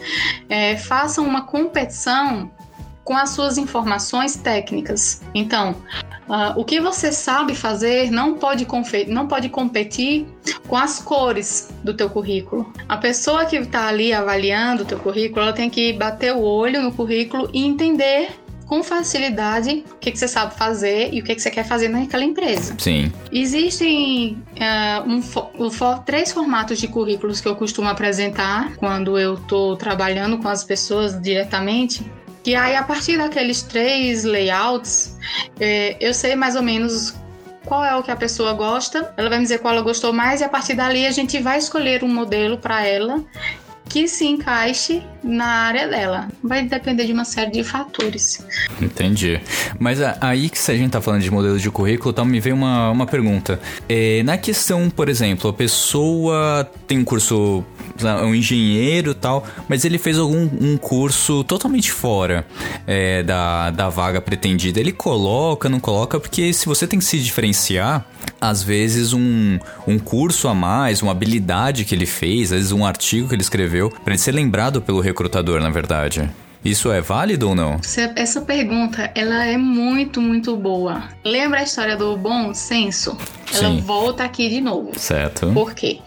[0.48, 2.50] é, façam uma competição
[3.04, 5.22] com as suas informações técnicas.
[5.34, 5.76] Então,
[6.28, 8.66] uh, o que você sabe fazer não pode,
[9.08, 10.26] não pode competir
[10.66, 12.72] com as cores do teu currículo.
[12.88, 16.82] A pessoa que está ali avaliando o teu currículo, ela tem que bater o olho
[16.82, 18.30] no currículo e entender
[18.66, 21.88] com facilidade o que, que você sabe fazer e o que, que você quer fazer
[21.88, 22.74] naquela empresa.
[22.78, 23.12] Sim.
[23.32, 29.76] Existem uh, um, um, três formatos de currículos que eu costumo apresentar quando eu estou
[29.76, 32.04] trabalhando com as pessoas diretamente.
[32.42, 35.16] Que aí, a partir daqueles três layouts,
[35.58, 37.14] eh, eu sei mais ou menos
[37.64, 40.42] qual é o que a pessoa gosta, ela vai me dizer qual ela gostou mais,
[40.42, 43.24] e a partir dali a gente vai escolher um modelo para ela
[43.88, 46.28] que se encaixe na área dela.
[46.42, 48.44] Vai depender de uma série de fatores.
[48.80, 49.40] Entendi.
[49.78, 52.54] Mas aí que se a gente tá falando de modelo de currículo, tá, me veio
[52.54, 53.58] uma, uma pergunta.
[53.88, 57.64] É, na questão, por exemplo, a pessoa tem um curso
[58.24, 62.44] um engenheiro tal, mas ele fez algum um curso totalmente fora
[62.86, 64.80] é, da, da vaga pretendida.
[64.80, 68.04] Ele coloca, não coloca, porque se você tem que se diferenciar,
[68.40, 72.84] às vezes um, um curso a mais, uma habilidade que ele fez, às vezes um
[72.84, 76.28] artigo que ele escreveu, para ele ser lembrado pelo recrutador, na verdade.
[76.64, 77.78] Isso é válido ou não?
[78.16, 81.04] Essa pergunta, ela é muito, muito boa.
[81.22, 83.16] Lembra a história do bom senso?
[83.52, 83.80] Ela Sim.
[83.82, 84.98] volta aqui de novo.
[84.98, 85.52] Certo.
[85.52, 86.00] Por quê?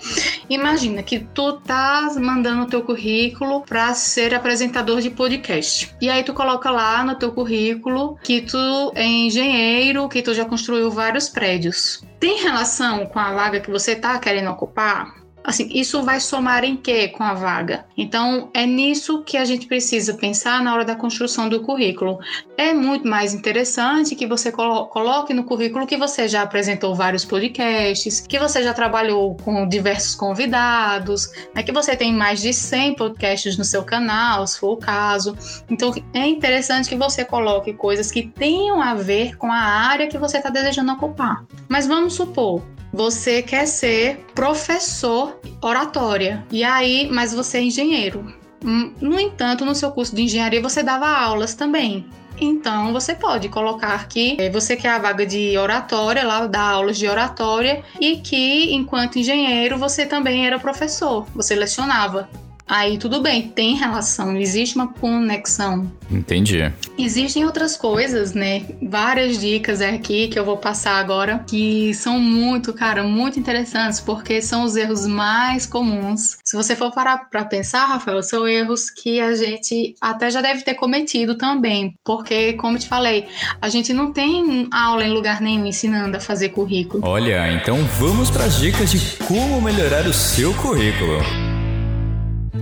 [0.50, 5.96] Imagina que tu tá mandando o teu currículo para ser apresentador de podcast.
[6.02, 10.44] E aí tu coloca lá no teu currículo que tu é engenheiro, que tu já
[10.44, 12.04] construiu vários prédios.
[12.20, 15.17] Tem relação com a vaga que você tá querendo ocupar?
[15.48, 17.86] Assim, isso vai somar em quê com a vaga?
[17.98, 22.20] Então, é nisso que a gente precisa pensar na hora da construção do currículo.
[22.58, 28.20] É muito mais interessante que você coloque no currículo que você já apresentou vários podcasts,
[28.20, 33.58] que você já trabalhou com diversos convidados, né, que você tem mais de 100 podcasts
[33.58, 35.38] no seu canal, se for o caso.
[35.70, 40.18] Então, é interessante que você coloque coisas que tenham a ver com a área que
[40.18, 41.46] você está desejando ocupar.
[41.70, 42.62] Mas vamos supor,
[42.94, 46.46] você quer ser professor oratória.
[46.52, 48.34] E aí, mas você é engenheiro.
[48.64, 52.06] Hum, no entanto, no seu curso de engenharia você dava aulas também.
[52.40, 57.08] Então você pode colocar que você quer a vaga de oratória, lá dá aulas de
[57.08, 62.30] oratória, e que enquanto engenheiro você também era professor, você lecionava.
[62.68, 65.90] Aí tudo bem, tem relação, existe uma conexão.
[66.12, 66.72] Entendi.
[66.98, 68.66] Existem outras coisas, né?
[68.82, 74.42] Várias dicas aqui que eu vou passar agora que são muito, cara, muito interessantes, porque
[74.42, 76.38] são os erros mais comuns.
[76.44, 80.62] Se você for parar para pensar, Rafael, são erros que a gente até já deve
[80.64, 83.28] ter cometido também, porque, como te falei,
[83.62, 87.06] a gente não tem aula em lugar nenhum ensinando a fazer currículo.
[87.06, 91.18] Olha, então vamos para as dicas de como melhorar o seu currículo.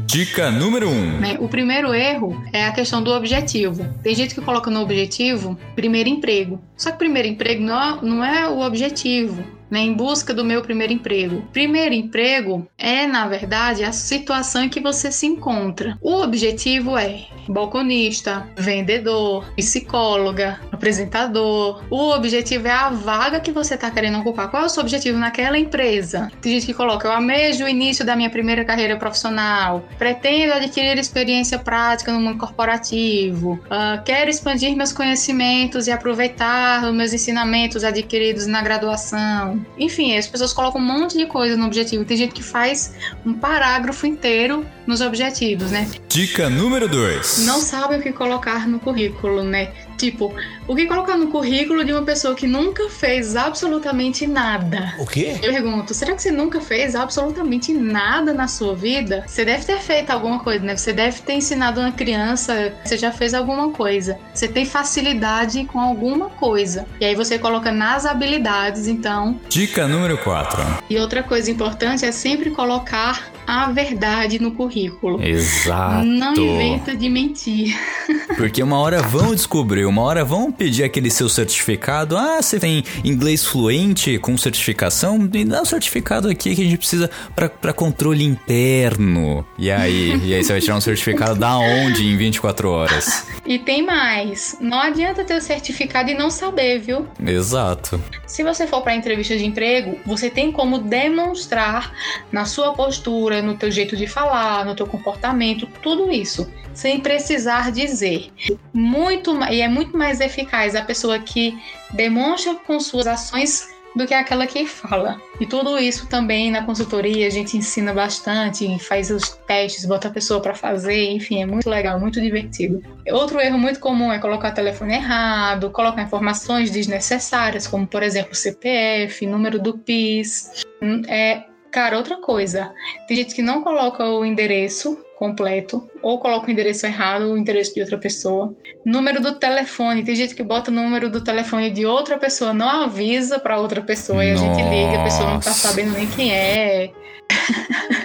[0.05, 0.91] Dica número 1.
[0.91, 1.19] Um.
[1.19, 3.91] Né, o primeiro erro é a questão do objetivo.
[4.03, 6.61] Tem gente que coloca no objetivo primeiro emprego.
[6.77, 9.43] Só que primeiro emprego não é, não é o objetivo
[9.75, 11.45] né, em busca do meu primeiro emprego.
[11.51, 15.97] Primeiro emprego é, na verdade, a situação em que você se encontra.
[16.01, 21.83] O objetivo é balconista, vendedor, psicóloga, apresentador.
[21.89, 24.49] O objetivo é a vaga que você está querendo ocupar.
[24.49, 26.31] Qual é o seu objetivo naquela empresa?
[26.41, 30.97] Tem gente que coloca: eu amejo o início da minha primeira carreira profissional, pretendo adquirir
[30.97, 37.83] experiência prática no mundo corporativo, uh, quero expandir meus conhecimentos e aproveitar os meus ensinamentos
[37.83, 39.64] adquiridos na graduação.
[39.77, 42.05] Enfim, as pessoas colocam um monte de coisa no objetivo.
[42.05, 45.89] Tem gente que faz um parágrafo inteiro nos objetivos, né?
[46.09, 47.45] Dica número 2.
[47.45, 49.71] Não sabe o que colocar no currículo, né?
[49.97, 50.33] Tipo,
[50.67, 54.93] o que colocar no currículo de uma pessoa que nunca fez absolutamente nada?
[54.99, 55.39] O quê?
[55.41, 59.23] Eu pergunto, será que você nunca fez absolutamente nada na sua vida?
[59.25, 60.75] Você deve ter feito alguma coisa, né?
[60.75, 64.17] Você deve ter ensinado uma criança, você já fez alguma coisa.
[64.33, 66.85] Você tem facilidade com alguma coisa.
[66.99, 69.39] E aí você coloca nas habilidades, então.
[69.49, 70.61] Dica número 4.
[70.89, 75.21] E outra coisa importante é sempre colocar a verdade no currículo.
[75.23, 76.05] Exato.
[76.05, 77.77] Não inventa de mentir.
[78.37, 82.17] Porque uma hora vão descobrir, uma hora vão pedir aquele seu certificado.
[82.17, 85.17] Ah, você tem inglês fluente com certificação?
[85.17, 89.45] Me dá o um certificado aqui que a gente precisa para controle interno.
[89.57, 90.19] E aí?
[90.23, 93.27] E aí você vai tirar um certificado da onde em 24 horas?
[93.45, 94.57] E tem mais.
[94.59, 97.07] Não adianta ter o certificado e não saber, viu?
[97.25, 98.01] Exato.
[98.25, 101.93] Se você for para entrevista de emprego, você tem como demonstrar
[102.31, 107.71] na sua postura, no teu jeito de falar, no teu comportamento, tudo isso, sem precisar
[107.71, 108.31] dizer.
[108.73, 111.57] Muito e é muito mais eficaz a pessoa que
[111.93, 115.21] demonstra com suas ações do que aquela que fala.
[115.39, 120.11] E tudo isso também na consultoria a gente ensina bastante, faz os testes, bota a
[120.11, 122.83] pessoa para fazer, enfim, é muito legal, muito divertido.
[123.09, 128.35] Outro erro muito comum é colocar o telefone errado, colocar informações desnecessárias, como por exemplo
[128.35, 130.65] CPF, número do PIS.
[131.07, 131.43] É,
[131.75, 132.73] cara, outra coisa,
[133.05, 137.73] tem gente que não coloca o endereço completo, ou coloca o endereço errado, o endereço
[137.73, 138.55] de outra pessoa.
[138.85, 142.69] Número do telefone, tem gente que bota o número do telefone de outra pessoa, não
[142.83, 146.33] avisa para outra pessoa e a gente liga, a pessoa não tá sabendo nem quem
[146.33, 146.91] é.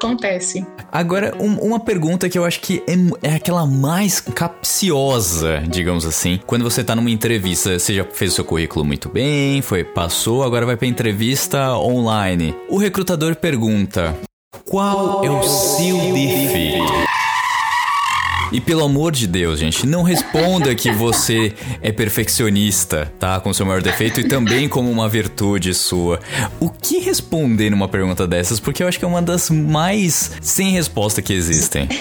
[0.00, 0.66] Acontece.
[0.90, 6.40] Agora, um, uma pergunta que eu acho que é, é, aquela mais capciosa, digamos assim.
[6.46, 10.42] Quando você tá numa entrevista, você já fez o seu currículo muito bem, foi, passou,
[10.42, 12.56] agora vai pra entrevista online.
[12.70, 14.16] O recrutador pergunta:
[14.64, 17.09] Qual é o seu defeito?
[18.52, 23.38] E pelo amor de Deus, gente, não responda que você é perfeccionista, tá?
[23.40, 26.20] Com seu maior defeito e também como uma virtude sua.
[26.58, 28.58] O que responder numa pergunta dessas?
[28.58, 31.88] Porque eu acho que é uma das mais sem resposta que existem.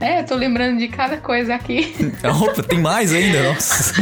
[0.00, 1.94] É, tô lembrando de cada coisa aqui.
[2.42, 3.94] Opa, tem mais ainda, nossa.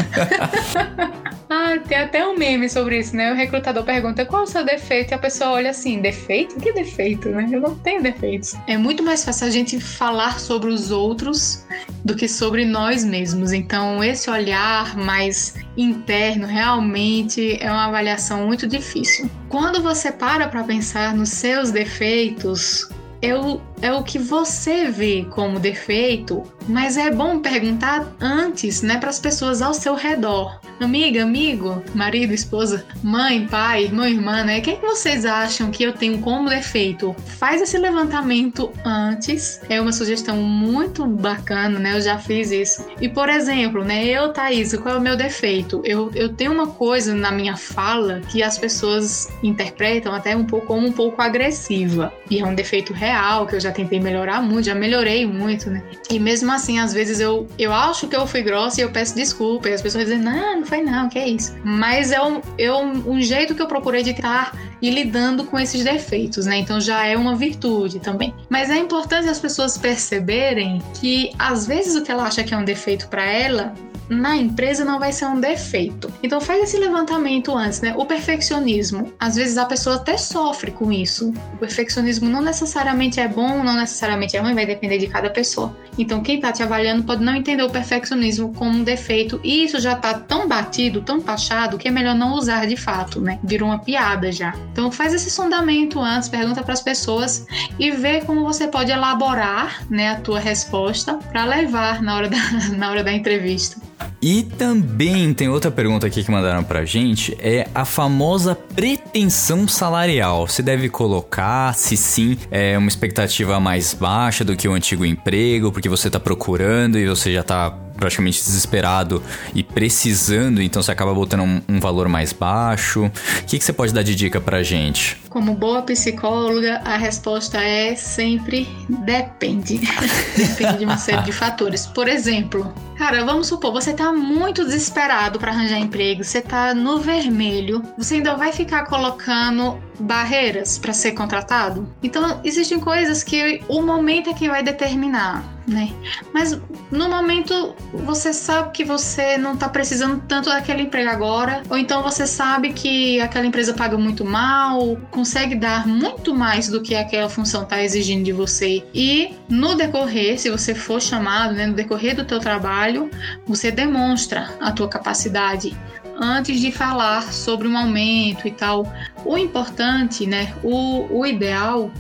[1.55, 3.31] Ah, tem até um meme sobre isso, né?
[3.31, 6.57] O recrutador pergunta qual é o seu defeito e a pessoa olha assim: defeito?
[6.57, 7.47] Que defeito, né?
[7.53, 8.55] Eu não tenho defeitos.
[8.67, 11.67] É muito mais fácil a gente falar sobre os outros
[12.03, 13.53] do que sobre nós mesmos.
[13.53, 19.31] Então, esse olhar mais interno realmente é uma avaliação muito difícil.
[19.51, 22.89] Quando você para para pensar nos seus defeitos,
[23.31, 29.11] o, é o que você vê como defeito, mas é bom perguntar antes, né, para
[29.11, 30.61] as pessoas ao seu redor.
[30.81, 34.59] Amiga, amigo, marido, esposa, mãe, pai, irmão, irmã, né?
[34.59, 37.15] O que, é que vocês acham que eu tenho como defeito?
[37.39, 39.61] Faz esse levantamento antes.
[39.69, 41.97] É uma sugestão muito bacana, né?
[41.97, 42.85] Eu já fiz isso.
[43.01, 44.05] E, por exemplo, né?
[44.05, 45.83] Eu, Thaís, qual é o meu defeito?
[45.85, 50.67] Eu, eu tenho uma coisa na minha fala que as pessoas interpretam até um pouco
[50.67, 52.13] como um pouco agressiva.
[52.29, 55.83] E é um defeito real que eu já tentei melhorar muito, já melhorei muito, né?
[56.11, 59.15] E mesmo assim, às vezes eu, eu acho que eu fui grossa e eu peço
[59.15, 59.69] desculpa.
[59.69, 61.55] E as pessoas dizem, não, não foi não, que é isso.
[61.65, 65.59] Mas é um, é um, um jeito que eu procurei de estar e lidando com
[65.59, 66.59] esses defeitos, né?
[66.59, 68.35] Então já é uma virtude também.
[68.49, 72.57] Mas é importante as pessoas perceberem que às vezes o que ela acha que é
[72.57, 73.75] um defeito para ela
[74.09, 76.13] na empresa não vai ser um defeito.
[76.23, 77.95] Então faz esse levantamento antes, né?
[77.97, 81.33] O perfeccionismo, às vezes a pessoa até sofre com isso.
[81.55, 85.77] O perfeccionismo não necessariamente é bom, não necessariamente é ruim, vai depender de cada pessoa.
[85.99, 89.81] Então quem tá te avaliando pode não entender o perfeccionismo como um defeito e isso
[89.81, 93.39] já tá tão batido, tão taxado que é melhor não usar de fato, né?
[93.43, 94.55] Virou uma piada já.
[94.73, 97.47] Então faz esse sondamento antes, pergunta para as pessoas
[97.79, 102.39] e vê como você pode elaborar, né, a tua resposta para levar na hora da,
[102.77, 103.81] na hora da entrevista.
[104.21, 110.47] E também tem outra pergunta aqui que mandaram pra gente, é a famosa pretensão salarial.
[110.47, 115.73] Você deve colocar, se sim, é uma expectativa mais baixa do que o antigo emprego,
[115.73, 119.23] porque você tá procurando e você já tá praticamente desesperado
[119.55, 123.05] e precisando, então você acaba botando um, um valor mais baixo.
[123.05, 125.22] O que, que você pode dar de dica pra gente?
[125.33, 129.81] Como boa psicóloga, a resposta é sempre depende.
[130.37, 131.87] depende de uma série de fatores.
[131.87, 136.99] Por exemplo, cara, vamos supor, você tá muito desesperado para arranjar emprego, você tá no
[136.99, 141.89] vermelho, você ainda vai ficar colocando barreiras para ser contratado?
[142.03, 145.93] Então, existem coisas que o momento é que vai determinar né?
[146.33, 146.59] Mas
[146.91, 152.03] no momento você sabe que você não tá precisando tanto daquele emprego agora, ou então
[152.03, 157.29] você sabe que aquela empresa paga muito mal, consegue dar muito mais do que aquela
[157.29, 158.83] função tá exigindo de você.
[158.93, 163.09] E no decorrer, se você for chamado, né, no decorrer do teu trabalho,
[163.47, 165.77] você demonstra a tua capacidade
[166.21, 168.93] antes de falar sobre um aumento e tal.
[169.25, 171.93] O importante, né, o, o ideal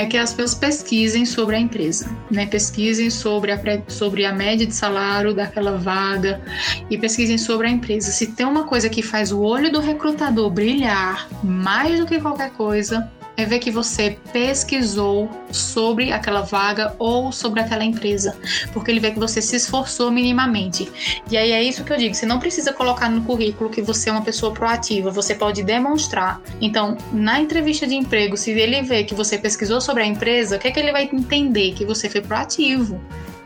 [0.00, 2.46] é que as pessoas pesquisem sobre a empresa, né?
[2.46, 6.40] Pesquisem sobre a, sobre a média de salário daquela vaga
[6.88, 8.10] e pesquisem sobre a empresa.
[8.10, 12.50] Se tem uma coisa que faz o olho do recrutador brilhar mais do que qualquer
[12.52, 18.36] coisa, é ver que você pesquisou sobre aquela vaga ou sobre aquela empresa,
[18.72, 20.90] porque ele vê que você se esforçou minimamente.
[21.30, 24.10] E aí é isso que eu digo, você não precisa colocar no currículo que você
[24.10, 26.40] é uma pessoa proativa, você pode demonstrar.
[26.60, 30.58] Então, na entrevista de emprego, se ele vê que você pesquisou sobre a empresa, o
[30.58, 31.72] que é que ele vai entender?
[31.72, 33.00] Que você foi proativo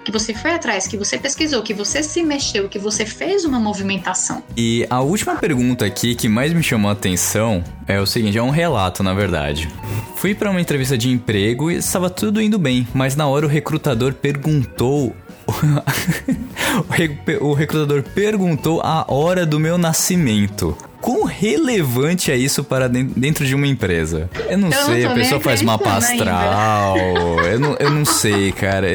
[0.05, 3.59] que você foi atrás, que você pesquisou, que você se mexeu, que você fez uma
[3.59, 4.43] movimentação.
[4.57, 8.43] E a última pergunta aqui que mais me chamou a atenção é o seguinte, é
[8.43, 9.69] um relato, na verdade.
[10.17, 13.49] Fui para uma entrevista de emprego e estava tudo indo bem, mas na hora o
[13.49, 15.15] recrutador perguntou
[17.41, 20.77] o recrutador perguntou a hora do meu nascimento.
[21.05, 24.31] Quão relevante é isso para dentro de uma empresa?
[24.49, 26.97] Eu não eu sei, não a pessoa faz mapa astral.
[27.45, 28.89] eu, não, eu não sei, cara.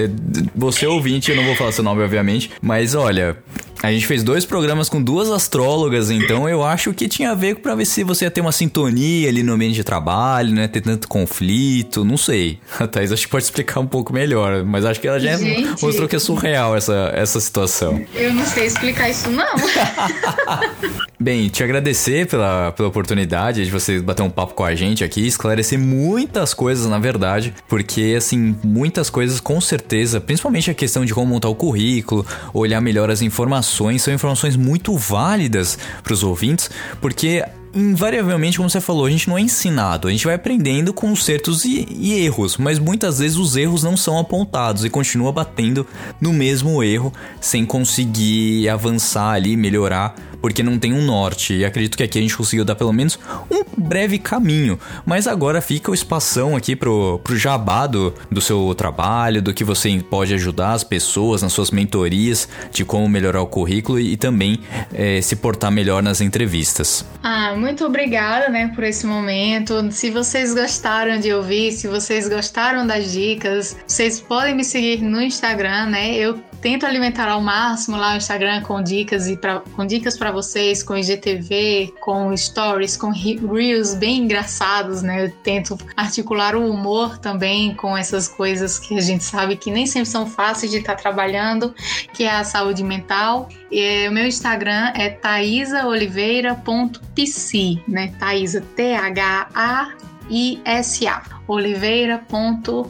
[0.55, 2.49] Você é ouvinte, eu não vou falar seu nome, obviamente.
[2.64, 3.38] Mas olha,
[3.82, 7.56] a gente fez dois programas com duas astrólogas, então eu acho que tinha a ver
[7.56, 10.68] para ver se você ia ter uma sintonia ali no ambiente de trabalho, né?
[10.68, 12.60] Ter tanto conflito, não sei.
[12.78, 15.82] A Thais acho que pode explicar um pouco melhor, mas acho que ela já gente,
[15.82, 18.04] mostrou que é surreal essa, essa situação.
[18.14, 19.56] Eu não sei explicar isso, não.
[21.18, 25.26] Bem, te agradecer pela, pela oportunidade de você bater um papo com a gente aqui,
[25.26, 31.14] esclarecer muitas coisas, na verdade, porque, assim, muitas coisas com certeza, principalmente a questão de
[31.14, 36.24] como montar o currículo, olhar melhor as informações informações são informações muito válidas para os
[36.24, 40.92] ouvintes, porque invariavelmente, como você falou, a gente não é ensinado, a gente vai aprendendo
[40.92, 45.32] com consertos e, e erros, mas muitas vezes os erros não são apontados e continua
[45.32, 45.86] batendo
[46.20, 51.54] no mesmo erro sem conseguir avançar ali, melhorar porque não tem um norte.
[51.54, 53.20] E acredito que aqui a gente conseguiu dar pelo menos
[53.50, 54.80] um breve caminho.
[55.06, 59.90] Mas agora fica o espação aqui pro, pro jabado do seu trabalho, do que você
[60.10, 64.60] pode ajudar as pessoas nas suas mentorias, de como melhorar o currículo e, também
[64.94, 67.06] é, se portar melhor nas entrevistas.
[67.24, 69.92] Ah, muito obrigada, né, por esse momento.
[69.92, 75.22] Se vocês gostaram de ouvir, se vocês gostaram das dicas, vocês podem me seguir no
[75.22, 76.16] Instagram, né?
[76.16, 80.32] Eu tento alimentar ao máximo lá o Instagram com dicas e pra, com dicas para
[80.32, 85.26] vocês, com IGTV, com stories, com reels bem engraçados, né?
[85.26, 89.86] Eu tento articular o humor também com essas coisas que a gente sabe que nem
[89.86, 91.74] sempre são fáceis de estar tá trabalhando,
[92.14, 93.47] que é a saúde mental.
[93.72, 98.14] E, o meu Instagram é taisaoliveira.pc, né?
[98.20, 99.93] Taisa T H A
[100.30, 102.89] I S A oliveira.pc.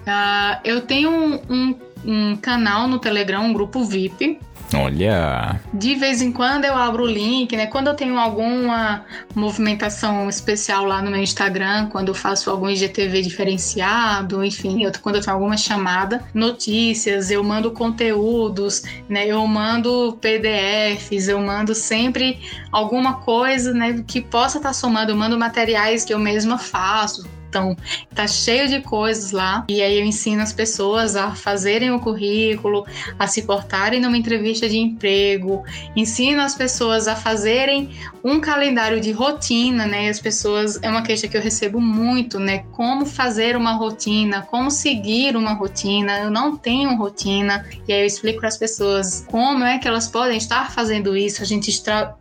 [0.00, 1.74] Uh, eu tenho um, um
[2.04, 4.38] um canal no Telegram, um grupo VIP.
[4.74, 5.60] Olha!
[5.74, 7.66] De vez em quando eu abro o link, né?
[7.66, 13.22] Quando eu tenho alguma movimentação especial lá no meu Instagram, quando eu faço algum IGTV
[13.22, 19.26] diferenciado, enfim, eu, quando eu tenho alguma chamada, notícias, eu mando conteúdos, né?
[19.26, 22.38] Eu mando PDFs, eu mando sempre
[22.70, 24.04] alguma coisa, né?
[24.06, 27.76] Que possa estar tá somando, eu mando materiais que eu mesma faço, então,
[28.14, 29.66] tá cheio de coisas lá.
[29.68, 32.86] E aí eu ensino as pessoas a fazerem o currículo,
[33.18, 35.64] a se portarem numa entrevista de emprego,
[35.96, 37.90] ensino as pessoas a fazerem
[38.22, 40.08] um calendário de rotina, né?
[40.08, 42.64] As pessoas é uma queixa que eu recebo muito, né?
[42.72, 46.18] Como fazer uma rotina, como seguir uma rotina.
[46.18, 47.66] Eu não tenho rotina.
[47.88, 51.42] E aí eu explico para as pessoas como é que elas podem estar fazendo isso.
[51.42, 51.70] A gente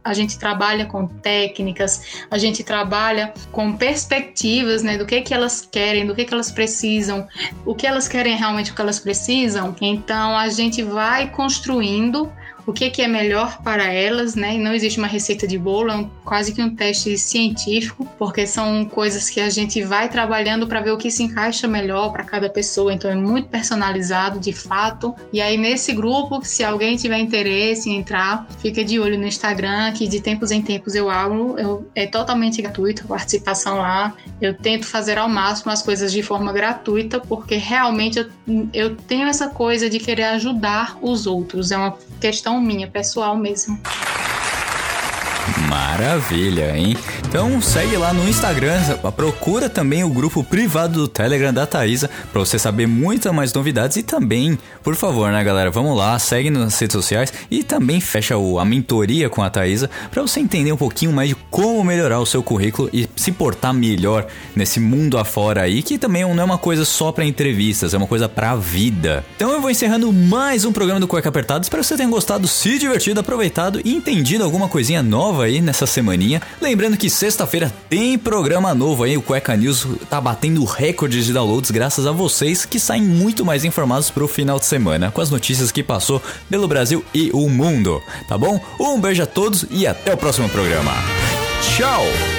[0.03, 5.67] a gente trabalha com técnicas, a gente trabalha com perspectivas, né, do que que elas
[5.70, 7.28] querem, do que que elas precisam,
[7.65, 9.76] o que elas querem realmente o que elas precisam.
[9.82, 12.32] Então a gente vai construindo
[12.66, 14.57] o que, que é melhor para elas, né?
[14.57, 18.86] não existe uma receita de bolo, é um, quase que um teste científico, porque são
[18.86, 22.49] coisas que a gente vai trabalhando para ver o que se encaixa melhor para cada
[22.49, 25.16] pessoa, então é muito personalizado de fato.
[25.32, 29.91] E aí nesse grupo, se alguém tiver interesse em entrar, fica de olho no Instagram,
[29.93, 34.14] que de tempos em tempos eu abro, eu, é totalmente gratuito a participação lá.
[34.41, 38.30] Eu tento fazer ao máximo as coisas de forma gratuita, porque realmente eu,
[38.74, 43.80] eu tenho essa coisa de querer ajudar os outros, é uma questão minha, pessoal mesmo.
[45.70, 46.97] Maravilha, hein?
[47.28, 48.80] Então segue lá no Instagram,
[49.15, 53.97] procura também o grupo privado do Telegram da Thaisa para você saber muitas mais novidades
[53.97, 58.36] e também, por favor, né, galera, vamos lá, segue nas redes sociais e também fecha
[58.36, 62.20] o, a mentoria com a Thaisa para você entender um pouquinho mais de como melhorar
[62.20, 66.43] o seu currículo e se portar melhor nesse mundo afora aí, que também não é
[66.43, 69.24] uma coisa só para entrevistas, é uma coisa para vida.
[69.36, 72.47] Então eu vou encerrando mais um programa do Cueca Apertado, espero que você tenha gostado,
[72.47, 76.41] se divertido, aproveitado e entendido alguma coisinha nova nessa semaninha.
[76.62, 81.72] Lembrando que sexta-feira tem programa novo aí, o Cueca News tá batendo recordes de downloads
[81.72, 85.72] graças a vocês que saem muito mais informados pro final de semana com as notícias
[85.72, 88.60] que passou pelo Brasil e o mundo, tá bom?
[88.80, 90.93] Um beijo a todos e até o próximo programa.
[91.62, 92.38] Tchau!